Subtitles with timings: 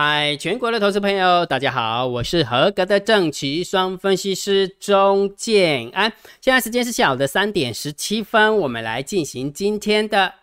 [0.00, 6.12] 嗨，全国的投资朋友，大家好，我是合格的正奇双分析师钟建安。
[6.40, 10.34] 现在时间是下午的三点十七分，我们来进行今天的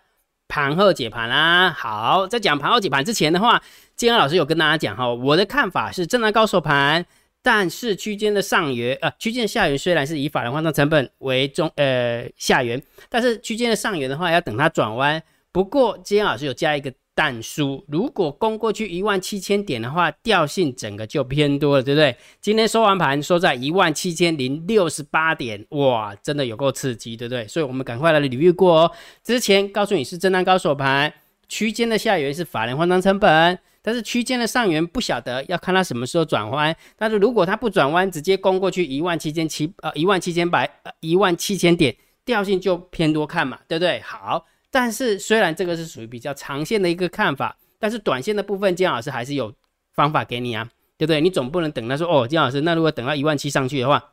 [0.50, 1.70] 盘后解盘啦。
[1.71, 3.64] 好，在讲盘后解盘之前的话，
[3.96, 7.06] 建安老师有跟大家讲哈，我的看法是震荡高手盘，
[7.42, 15.24] 但是区间的上缘呃，区间的下缘虽然是以法人换算成本为中呃下缘，但是区间的上缘的话要等它转弯。
[15.54, 16.92] 不过今天老师有加一个。
[17.15, 22.15] 但输，如果攻过去一万七千点的话，调性整个就偏多了，对不对？
[22.41, 27.47] 今天收完盘收在一万七千零六十八点，哇，真的有够刺激，对不对？
[27.47, 28.91] 所以我们赶快来捋一过哦。
[29.24, 31.14] 之前告诉你是震荡高手盘，
[31.47, 36.75] 区间的下缘是法人换仓成本，但是区间的上缘不晓得要看它什么时候转弯。
[36.97, 44.02] 但是如果它不转弯，直接攻过去一万七千七呃一万七千百呃一万七千点，调性就偏多看嘛，对不对？
[44.02, 44.45] 好。
[44.75, 49.53] 但是虽然这个是属于比较长线的一个看法，但是短线的部分，姜老师还是有
[49.93, 51.21] 方法给你啊，对不对？
[51.21, 54.11] 你总不能等他说哦，姜老师，那如果等到一万七上去的话，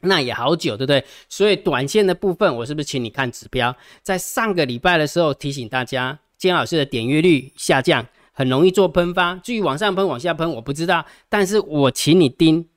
[0.00, 1.04] 那也好久，对不对？
[1.28, 3.76] 所以短线的部分，我是不是请你看指标？
[4.02, 12.68] 在上个礼拜的时候提醒大家，姜老师的点阅率下降，很容易做喷发，至于往上喷、往下喷，我不知道，但是我请你盯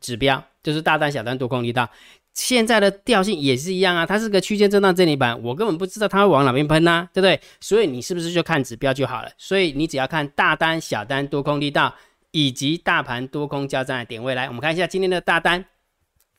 [0.00, 1.90] 指标，就是大单、小单、多空力道。
[2.34, 7.40] 现在的调性也是一样啊，它是个区间震荡整理板，我根本不知道它会往哪边喷呐，对不对？
[7.60, 9.30] 所以你是不是就看指标就好了？
[9.38, 11.94] 所以你只要看大单、小单、多空力道
[12.32, 15.64] 以及大盘多空交战的点位来，我们看一下今天的大单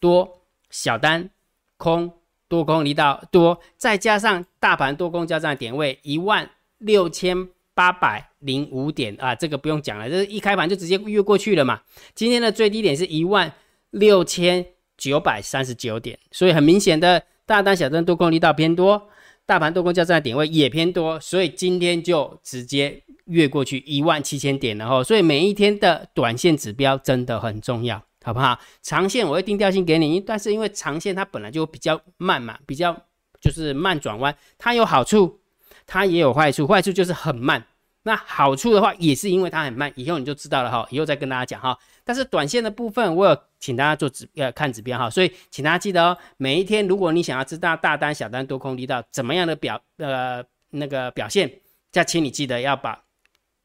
[0.02, 1.29] 多、小单
[1.77, 2.11] 空、
[2.49, 6.49] 多空力道多，再加上大盘多空交战的点位一万
[6.80, 11.80] 六千八百零五点啊，这个不用讲了，这是一开盘就直接越过去了嘛。
[12.13, 13.53] 今天的最低点是一万
[13.91, 14.65] 六千。
[14.97, 19.09] 九百三十九点，所以很明显的大单、小单多空力道偏多，
[19.45, 25.03] 大盘多空交战点位也偏多，所以今天就直接越过去一万七千点了哈。
[25.03, 28.59] 所以每一天的短线指标真的很重要，好不好？
[28.81, 32.95] 长线我会定调性给你，但是因为长线它本来就比较慢嘛，比较
[33.39, 35.39] 就是慢转弯，它有好处，
[35.86, 37.64] 它也有坏处，坏处就是很慢。
[38.08, 41.76] 那好处的话，也是因为它很慢，以后你就知道了哈，以后再跟大家讲哈。
[42.04, 51.52] 但是短线的部分，我有请大家做指呃看指标哈，所以请大家记得哦，每一天如果你想要知道大单、小单、多空力道怎么样的表呃那个表现，
[51.92, 53.02] 再请你记得要把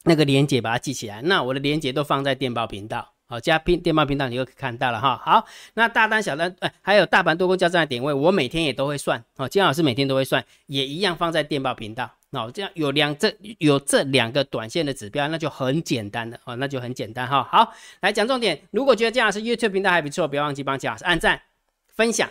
[0.05, 1.21] 那个连接把它记起来。
[1.21, 5.21] 那我的连接都放在电报频道，好加频电报频道你就可以看到了哈。
[5.23, 12.11] 好，那大单、小单哎还有大盘多空交战的点位，我每天也都会算哦，金老师每天都会算，也一样放在电报频道。
[12.33, 17.43] 那这样有两这有这两个短线的指标，那就很简单的哦，那就很简单哈。
[17.51, 18.63] 好，来讲重点。
[18.71, 21.43] 如果觉得姜老师 YouTube 频道还不错，不要忘记帮姜老师按赞、
[21.89, 22.31] 分享、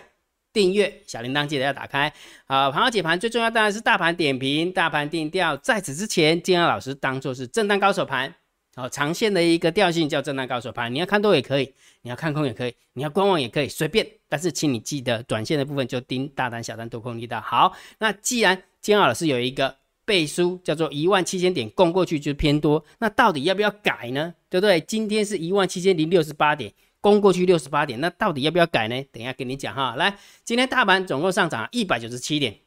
[0.54, 2.14] 订阅，小铃铛记得要打开。
[2.46, 5.58] 好，盘后解盘最重要当然是大盘点评、大盘定调。
[5.58, 8.34] 在此之前，姜老师当做是震荡高手盘，
[8.76, 10.94] 好，长线的一个调性叫震荡高手盘。
[10.96, 11.74] 你要看多也可以，
[12.04, 14.08] 你要看空也可以，你要观望也可以，随便。
[14.30, 17.42] 但是请你记得，短线的部分就盯大单、小单、多空力道。
[17.42, 19.76] 好，那既然姜老师有一个。
[20.10, 24.34] 背书叫做一万七千点攻过去就偏多，那到底要不要改呢？
[24.50, 24.82] 对不对？
[24.82, 28.96] 今天是一万七千零六十八点攻过去六十八点，那到底要不要改呢？
[29.12, 29.96] 等一下跟你讲哈。
[29.96, 32.58] 来，今天大盘总共上涨一百九十七点，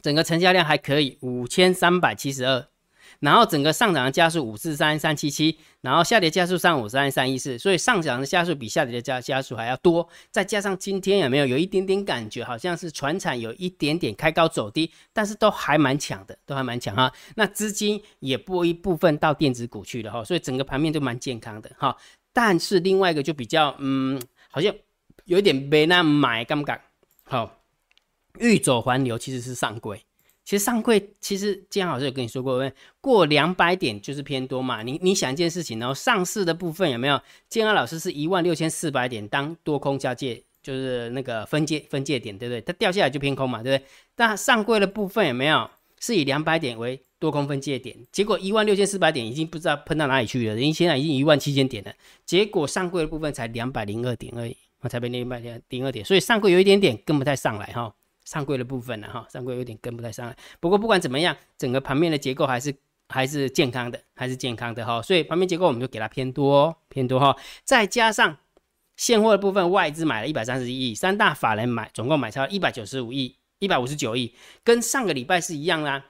[0.00, 2.66] 整个成交量还可以五千三百七十二。
[3.20, 10.08] 然后整个上涨的加速五四三三七七，然后下跌加速三五三三一四，所以上涨的加速比下跌的加加速还要多。
[10.30, 17.12] 再加上今天有没有有一点点感觉，好像是船产有一点点开高走低，但是都还蛮强的，都还蛮强哈。
[17.34, 21.96] 那资金也拨一部分到电子股去了哈，所以整个盘面都蛮健康的哈。
[22.32, 24.20] 但是另外一个就比较嗯，
[24.50, 24.72] 好像
[25.24, 26.80] 有一点没那买敢不敢？
[27.24, 27.62] 好，
[28.38, 30.02] 欲走还留其实是上轨。
[30.48, 32.72] 其实上柜，其实建安老师有跟你说过，
[33.02, 34.82] 过两百点就是偏多嘛。
[34.82, 37.20] 你你想一件事情，然后上市的部分有没有？
[37.50, 42.62] 建安老师是一万六千四百点当多空交界，就是那个分界分界点，对不对？
[42.62, 43.86] 它掉下来就偏空嘛，对不对？
[44.16, 45.68] 但上柜的部分有没有？
[46.00, 51.92] 是以两百点为多空分界点，结果一万六千四百点已经不知道喷到哪里去了，人现在已经一万七千点了，
[52.24, 57.94] 结果上柜的部分才两百零二点而已，我才被两百零二点，所以上柜有一点点跟不太上来哈。
[58.28, 60.36] 上柜的部分呢，哈，上柜有点跟不太上来。
[60.60, 62.74] 不过不管怎么样，整个盘面的结构还是
[63.08, 65.00] 还是健康的，还是健康的哈。
[65.00, 67.34] 所以盘面结构我们就给它偏多，偏多哈。
[67.64, 68.36] 再加上
[68.98, 76.04] 现货的部分，外资买了一百三十一亿，三大法人买总共买超一百九十五亿，一百五十九亿，跟上个礼拜是一样啦，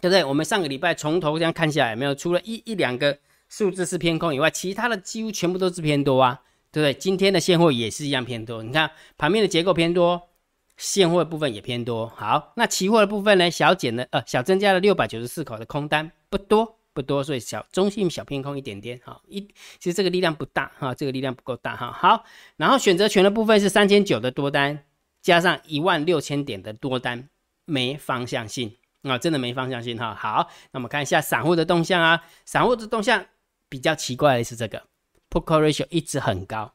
[0.00, 0.24] 对不对？
[0.24, 3.18] 我们上个礼拜从头这样看下来，没有除了一一两个
[3.50, 6.40] 数字是偏空以外，其他的几乎全部都是偏多啊，
[6.70, 6.94] 对不对？
[6.98, 10.30] 今天的现货也是一样偏多，你看盘面的结构偏多。
[10.76, 13.50] 现货的部分也偏多，好，那期货的部分呢？
[13.50, 19.22] 小减了，呃，小增加了六百九十四口的空单，不多，不多，所以小中性小偏空一点点好。
[19.28, 19.40] 一
[19.78, 21.92] 其实这个力量不大哈，这个力量不够大哈。
[21.92, 22.24] 好，
[22.56, 24.84] 然后选择权的部分是三千九的多单，
[25.20, 27.28] 加上一万六千点的多单，
[27.64, 30.14] 没方向性啊，真的没方向性哈。
[30.14, 33.24] 好，那我们看一下散户的动向啊，散户的动向
[33.68, 34.82] 比较奇怪的是这个
[35.30, 36.72] put call ratio 一直很高。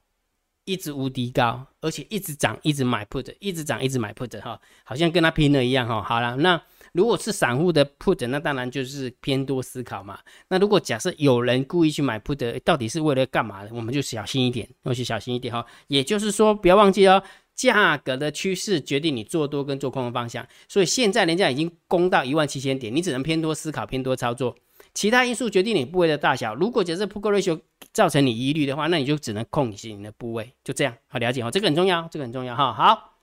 [0.68, 6.04] 一直无敌高，而且一直涨，一直买 put，一直涨，一直买 put 哈，好像跟他拼了一样哈。
[6.04, 6.62] 好了，那
[6.92, 10.20] 如果是散户的 put，那当然就是偏多思考嘛。
[10.50, 13.70] 那如果假设有人故意去买 put，到底是为了干嘛的？
[13.74, 15.66] 我们就小心一点，要去小心一点哈。
[15.88, 17.24] 也就是说，不要忘记哦，
[17.56, 20.46] 价格的趋势决定你做多跟做空的方向。
[20.68, 24.56] 所以现在人家已经攻到一万七千点，你只能偏多思考，偏多操作。
[24.98, 26.56] 其他因素决定你部位的大小。
[26.56, 27.62] 如果假设 put ratio
[27.94, 30.98] 造成你疑虑的话，那你就只能控制你的部位，就这样。
[31.06, 32.74] 好，了解哈，这个很重要，这个很重要哈。
[32.74, 33.14] 好，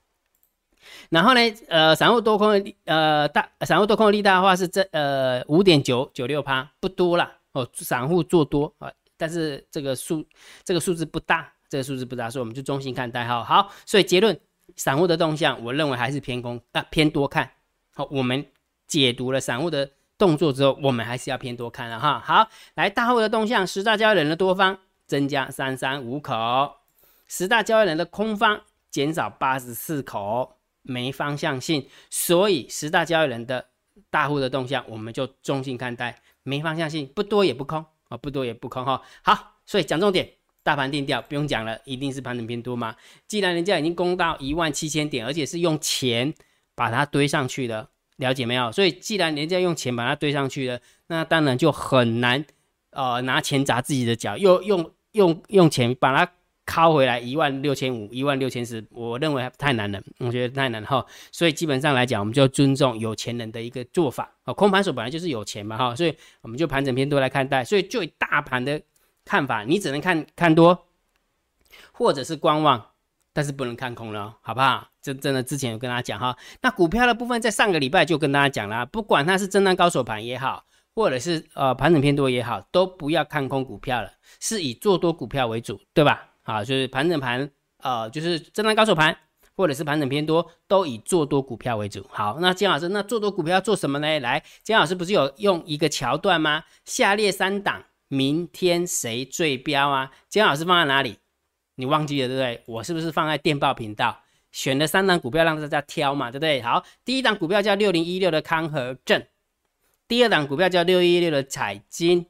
[1.09, 7.69] 然后呢，呃，散户多空的呃大散户多空的力大的话是这呃五点九九六趴，不多啦哦。
[7.73, 10.25] 散户做多啊，但是这个数
[10.63, 13.43] 这个数字不大，这个数字不大，所以我们就中性看待哈。
[13.43, 14.39] 好，所以结论，
[14.77, 17.51] 散户的动向，我认为还是偏空啊，偏多看
[17.93, 18.07] 好。
[18.13, 18.47] 我们
[18.87, 19.91] 解读了散户的。
[20.17, 22.23] 动作之后，我们还是要偏多看了哈。
[22.25, 26.77] 好，来大户的动向，十大交易人的多方增加三三五口，
[27.27, 31.89] 十大交易人的空方减少八十四口，没方向性。
[32.11, 33.67] 所以十大交易人的
[34.11, 39.03] 大户的动向，我们就中性看待，没方向性，不多也不空啊，不多也不空哈。
[39.23, 40.31] 好，所以讲重点，
[40.63, 42.95] 大盘定调不用讲了，一定是盘整偏多嘛。
[43.27, 46.33] 既然人家已经攻到一万七千点，而且是用钱
[46.77, 47.89] 把它堆上去的。
[48.17, 48.71] 了解没有？
[48.71, 52.45] 所以既然人家用钱把它堆上去了，那当然就很难，
[52.91, 56.33] 呃，拿钱砸自己的脚，又用用用钱把它
[56.65, 61.05] 拷回来一万六千五、一万六千四，我认为太难了，我觉得太难哈。
[61.33, 64.55] 所以基本上来讲，我们就尊重有钱人的一个做法啊。
[64.55, 67.65] 空盘手本来就是有钱嘛哈，所以我们就盘整偏多来看待。
[67.65, 68.81] 所以就以大盘的
[69.25, 70.87] 看法，你只能看看多，
[71.93, 72.94] 或者是观望。
[73.35, 74.89] 但是不能看空了，好不好？
[75.03, 76.35] 这真的之前有跟大家讲哈。
[76.63, 80.65] 那股票的部分，在上个礼拜就跟大家讲了，不管它是震荡高手盘也好，
[80.95, 84.11] 或者是呃盘整偏多也好，都不要看空股票了，
[84.41, 86.29] 是以做多股票为主，对吧？
[86.43, 87.51] 好，就是盘整盘，
[87.83, 89.17] 呃，就是震荡高手盘，
[89.57, 92.07] 或者是盘整偏多，都以做多股票为主。
[92.11, 94.21] 好，那姜老师，那做多股票做什么呢？
[94.21, 96.63] 来，姜老师不是有用一个桥段吗？
[96.85, 100.13] 下列三档，明天谁最标啊？
[100.29, 101.19] 姜老师放在哪里？
[101.77, 102.63] 你忘记了对不对？
[102.67, 104.21] 我是不是放在电报频道
[104.53, 106.63] 选了三档股票让大家挑嘛，对不对？
[106.63, 109.21] 好，第一档股票叫六零一六的康和正，
[110.07, 112.27] 第二档股票叫六一六的彩金，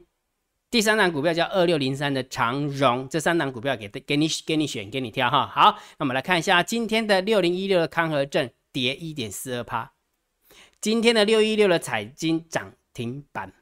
[0.71, 3.07] 第三档股票叫二六零三的长荣。
[3.11, 5.47] 这三档股票给给你给你选给你挑哈。
[5.47, 9.93] 好，那我们来看一下今天的六零一六的康和正跌一点四二趴，
[10.81, 13.53] 今天的六一六的彩金涨停板。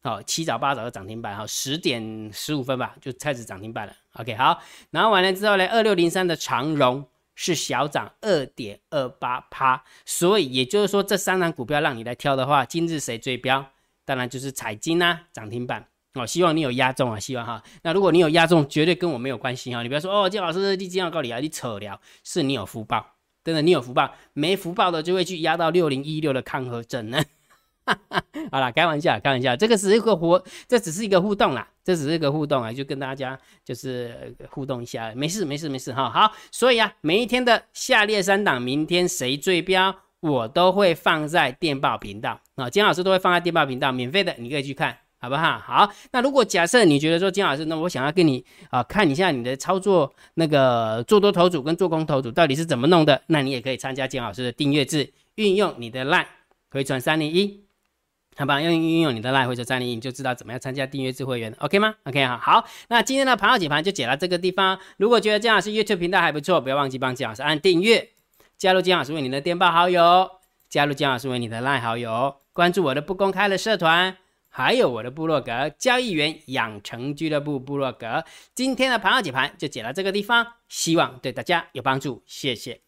[0.00, 3.92] 好，七早八早的涨停板，哈，十点十五分吧，就开始涨停板了。
[4.14, 4.60] OK，好，
[4.90, 7.04] 然后完了之后呢，二六零三的长荣
[7.34, 13.64] 是小涨二点二八趴，所以也就是说，这三档股票让你来挑的话，今日谁最标？
[14.04, 15.84] 当然就是彩金啊，涨停板。
[16.14, 17.62] 哦，希望你有压中啊，希望哈。
[17.82, 19.82] 那如果你有压中，绝对跟我没有关系哈。
[19.82, 23.14] 你不要说哦，金老师，你金要告你啊，你扯了，是你有福报，
[23.44, 27.22] 真的你有福报，没福报的就会去压到六零一六的康和正呢。
[28.50, 36.08] 好了，开玩笑，开玩笑，这个是一个活，这只是一个互动啦，这只是一个互动啊，就跟大家就是互动一下，没事，没事，没事哈。
[36.08, 45.58] 好，所以啊，每一天的下列三档，明天谁最标，我都会放在电报频道啊，金老师都会放在电报频道，免费的，你可以去看，好不好？
[45.58, 56.26] 好，那如果假设你觉得说金老师，那我想要跟你啊看一下你的操作，那个做多头组跟做空头组到底是怎么弄的，那你也可以参加金老师的订阅制，运用你的 line
[56.70, 57.67] 回传三零一。
[58.38, 64.78] 好吧，用运用你的 line 或者战力，你就知道怎么样参加订阅制会员，OK 吗？OK 好，好，那今天的盘后解盘就解到这个地方。
[64.96, 68.10] 如果觉得姜老师 YouTube 频道还不错，不要忘记帮姜老师按订阅，
[68.56, 70.30] 加入姜老师为你的电报好友，
[70.68, 74.16] 加入姜老师为你的赖好友，关注我的不公开的社团，
[74.48, 78.22] 还有我的部落格交易员养成俱乐部部落格。
[78.54, 82.87] 今天的盘后解盘就解到这个地方，希望对大家有帮助，谢谢。